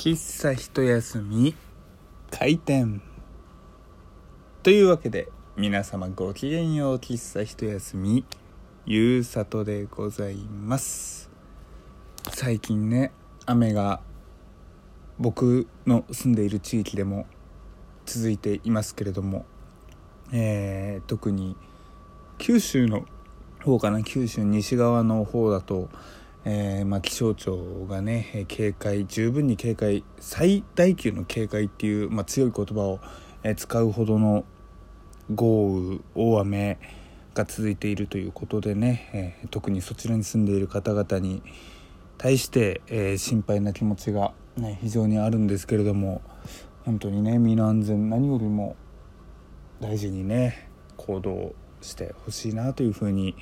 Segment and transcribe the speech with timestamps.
[0.00, 1.56] 喫茶一休み。
[2.30, 3.02] 開店。
[4.62, 8.24] というわけで皆様ごきげんよう喫茶一休み。
[8.86, 11.28] ゆうさとでございます。
[12.30, 13.10] 最近ね
[13.44, 14.00] 雨が
[15.18, 17.26] 僕の住んでいる地域でも
[18.06, 19.46] 続いていますけれども、
[20.32, 21.56] えー、特に
[22.38, 23.04] 九州の
[23.64, 25.88] 方かな九州西側の方だと
[26.50, 33.00] えー、まあ、気象庁がね警戒十分に警戒最大級の警戒っていう、まあ、強い言葉を、
[33.42, 34.46] え使うほどの
[35.34, 36.78] 豪雨大雨
[37.34, 39.10] が続いているということでね、
[39.42, 41.42] えー、特にそちらに住んでいる方々に
[42.16, 46.22] 対して、えー、心配な気持ちが、ね、非常にあるんですけれども
[46.86, 48.74] 本当にね身の安全何よりも
[49.80, 53.36] 大事にね行動してほしいなというふうに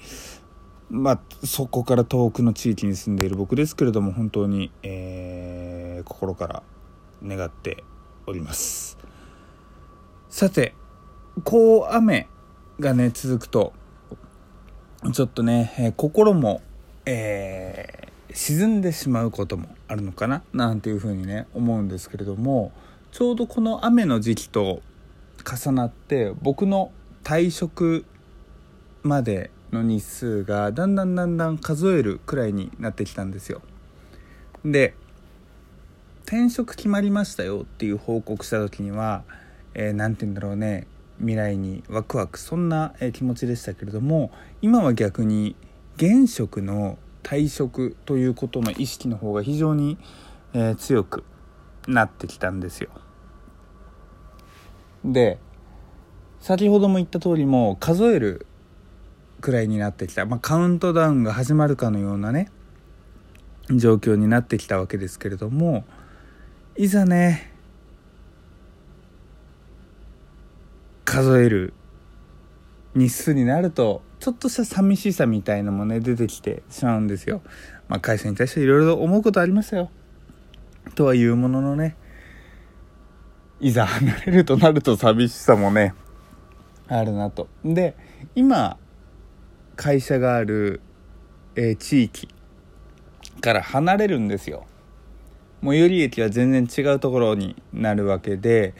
[0.88, 6.62] まあ、そこから遠くの地域に住んでいる僕ですけれども本当に、えー、心から
[7.24, 7.82] 願って
[8.26, 8.96] おります。
[10.28, 10.74] さて
[11.44, 12.28] こう雨
[12.78, 13.72] がね続くと
[15.12, 16.62] ちょっとね、えー、心も、
[17.04, 22.72] えー、沈んでしまうこともあるのかななんていうふうにね思うんですけれども
[23.12, 24.82] ちょうどこの雨の時期と
[25.44, 26.92] 重なって僕の
[27.24, 28.04] 退職
[29.02, 33.62] までの日数がだんだんだんだん数えるくらいになってきたんですよ。
[34.64, 34.94] で
[36.24, 39.22] 転職決まりましたよっていう報告した時には
[39.74, 40.86] 何、えー、て言うんだろうね
[41.18, 45.54] 未来にワクワクそんな、気持ちでしたけれども今は逆に
[45.96, 49.98] 現職の退職ということの意識の方が非常に、
[50.52, 51.24] えー、強く
[51.86, 52.90] なってきたんですよ。
[55.04, 55.38] で
[56.40, 58.46] 先ほども言った通りも数える
[59.46, 62.50] くらいになってきた、まあ、カウントダウンが始まるかのようなね
[63.70, 65.84] 状況になってきたわけですけれども
[66.76, 67.52] いざね
[71.04, 71.74] 数える
[72.96, 77.40] 日数になるとちょっとした寂しさみたいのもね出てきてしまうんですよ。
[77.86, 79.90] まあ、会社に対していろいろ思うことありますよ。
[80.96, 81.94] とはいうもののね
[83.60, 85.94] いざ離れるとなると寂しさもね
[86.88, 87.46] あるなと。
[87.64, 87.94] で
[88.34, 88.76] 今
[89.76, 90.80] 会社がある、
[91.54, 92.28] えー、地域
[93.40, 94.66] から離れるんですよ。
[95.62, 98.74] 最寄り駅は全然違うところになるわけで、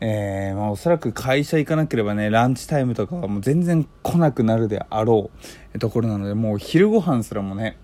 [0.00, 5.30] えー、まあ、おそらく会社行かなければねランチタイムとかはもう全然来なくなるであろ
[5.74, 7.76] うところなのでもう昼ご飯すらもね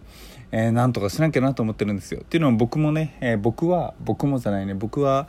[0.53, 2.21] えー、なんとかしなきゃなと思ってるんですよ。
[2.23, 5.29] っていうのは僕もね、えー、僕は僕もじゃないね僕は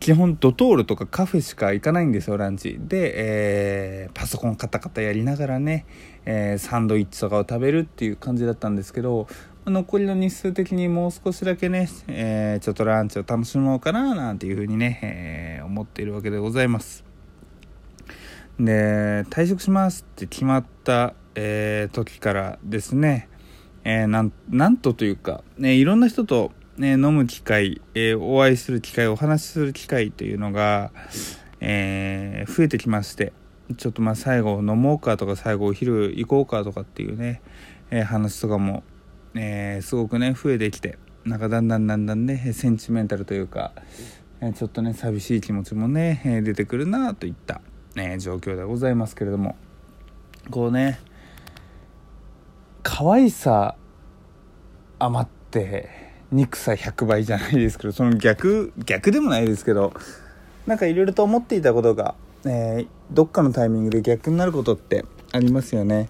[0.00, 2.78] 基本ドトールとかカフェしか行かないんですよランチ。
[2.78, 5.86] で、えー、パソコンカタカタやりながらね、
[6.26, 9.26] えー、サンドイッチとかを食べるっていう感じだったんですけど
[9.64, 17.04] 残りの日数的にもう少しだけね、えー、ちょっとランチを楽しもうかななんていうふうにね、え思っているわけでございます。
[18.60, 23.28] で退職しますって決まった、え時からですね、
[23.82, 30.90] えなんなんとというか、ね、いろんな人とね、飲む機会、えー、お会いする機会、お話しする機会というのが、
[31.60, 33.32] えー、増えてきまして、
[33.78, 37.40] ちょっとまあ最後飲もうかとか、最後お昼行こうかとかっていうね、
[37.90, 38.82] えー、話とかも、
[39.34, 43.72] えすごくね、増えてきて、なんかだんだんだんだんね、センチメンタルというか、
[44.42, 47.62] えちょっとね、寂しい気持ちもね、え出てくるなといった、
[47.94, 49.56] ね、状況でございますけれども、
[50.50, 51.00] こうね、
[52.82, 53.76] 可愛さ
[54.98, 55.95] 余って、
[56.32, 59.92] 憎さ100倍じゃないですけどその逆逆でもないですけど
[60.66, 62.14] なんかいろいろと思っていたことが、
[62.44, 66.08] えー、どっかのタイミングで逆になることってありますよね。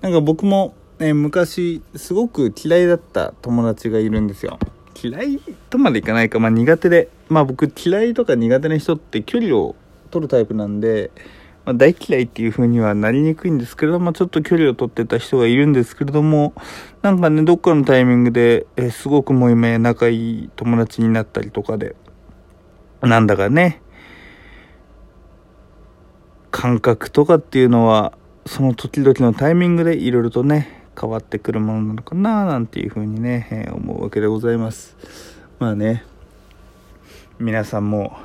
[0.00, 4.58] なんか僕も、ね、昔すごく嫌いだった友達がいるんですよ。
[5.00, 5.38] 嫌い
[5.70, 7.08] とまでいかないか、まあ、苦手で。
[7.28, 9.76] まあ僕嫌いとか苦手な人って距離を
[10.10, 11.12] 取るタイプなんで
[11.64, 16.54] まあ、大嫌いっていう風にはなりにくいんですけれども、ちょっと距離を取ってた人がいるんですけれども、
[17.02, 21.94] なんかね、どっかのタイミングで、え、すごくもう今仲いい友達になったりとかで、
[23.00, 23.80] なんだかね、
[26.50, 28.12] 感覚とかっていうのは、
[28.44, 34.96] その時々のタイミングでいろいろとね、変わってくるものなのかななんていう風にね、え、思うわけでございます。
[35.60, 36.04] まあね、
[37.38, 38.16] 皆さんも、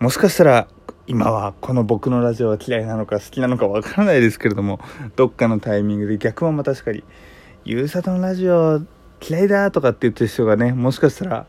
[0.00, 0.68] もしかしたら
[1.08, 4.78] 今はこの僕のラジオは嫌いなのか好きなのかわからないですけれども
[5.16, 7.02] どっかのタイミングで逆はまあ確かに
[7.64, 8.82] 「ゆうさとのラジオ
[9.26, 11.46] 嫌いだ」とかって言ってる人がねもしかしたら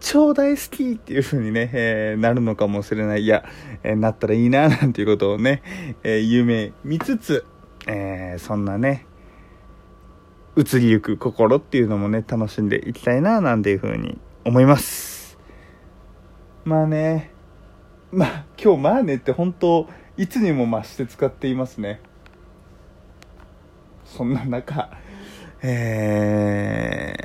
[0.00, 3.22] 超大好きっていう風にね、えー、なるのかもしれない。
[3.22, 3.44] いや、
[3.84, 5.62] えー、なったらいいな、なんていうことをね、
[6.02, 7.46] えー、夢見つつ、
[7.86, 9.06] えそんなね、
[10.56, 15.38] 移りゆく心っていうのもね、楽しんでいきたいな、なんていう風に思います。
[16.64, 17.31] まあね
[18.12, 19.88] まあ今日まあねって本当
[20.18, 22.00] いつにも増して使っていますね。
[24.04, 24.90] そんな中
[25.62, 27.16] え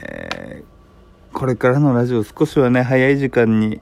[0.63, 3.81] ー、これからのラジオ少しはね早い時間に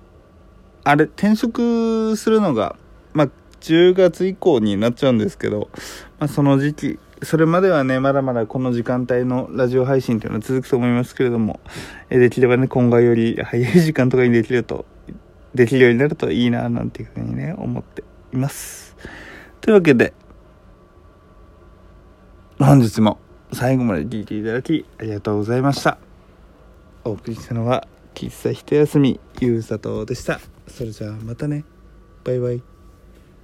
[0.83, 2.75] あれ転職するのが
[3.13, 3.29] まあ
[3.61, 5.69] 10月以降になっちゃうんですけど、
[6.17, 11.59] まあ、その時期それまではねまだまだこの時間帯のラジオ配信というのは続くと思いますけれども、
[12.09, 14.85] できればね今後より早い時間とかにできると
[15.55, 18.03] できるようになるといいななんていうふうにね思って
[18.33, 18.95] います。
[19.61, 20.13] というわけで
[22.59, 23.19] 本日も
[23.51, 25.97] 最後まで聞いていただきありがとうございました。
[27.03, 30.39] お送りしたのは喫茶一休みゆうさとでした。
[30.67, 31.63] それじゃあまたね。
[32.23, 32.74] バイバイ。